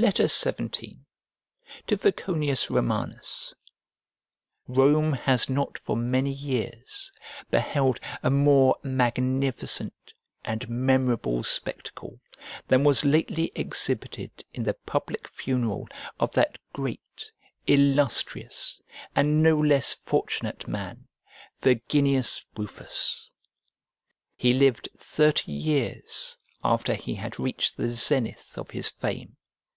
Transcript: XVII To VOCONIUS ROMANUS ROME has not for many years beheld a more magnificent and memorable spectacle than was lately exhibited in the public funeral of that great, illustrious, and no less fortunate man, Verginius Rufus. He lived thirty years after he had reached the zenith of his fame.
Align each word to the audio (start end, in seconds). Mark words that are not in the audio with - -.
XVII 0.00 0.98
To 1.88 1.96
VOCONIUS 1.96 2.70
ROMANUS 2.70 3.54
ROME 4.68 5.14
has 5.14 5.50
not 5.50 5.76
for 5.76 5.96
many 5.96 6.30
years 6.32 7.10
beheld 7.50 7.98
a 8.22 8.30
more 8.30 8.76
magnificent 8.84 9.94
and 10.44 10.68
memorable 10.68 11.42
spectacle 11.42 12.20
than 12.68 12.84
was 12.84 13.04
lately 13.04 13.50
exhibited 13.56 14.44
in 14.54 14.62
the 14.62 14.74
public 14.86 15.26
funeral 15.26 15.88
of 16.20 16.30
that 16.34 16.58
great, 16.72 17.32
illustrious, 17.66 18.80
and 19.16 19.42
no 19.42 19.58
less 19.58 19.94
fortunate 19.94 20.68
man, 20.68 21.08
Verginius 21.58 22.44
Rufus. 22.56 23.32
He 24.36 24.52
lived 24.52 24.90
thirty 24.96 25.50
years 25.50 26.38
after 26.62 26.94
he 26.94 27.14
had 27.16 27.40
reached 27.40 27.76
the 27.76 27.90
zenith 27.90 28.56
of 28.56 28.70
his 28.70 28.88
fame. 28.88 29.34